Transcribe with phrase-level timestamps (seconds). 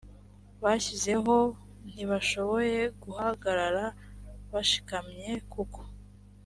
[0.63, 1.53] bashizeho u
[1.91, 3.85] ntibashoboye guhagarara
[4.51, 5.79] bashikamye kuko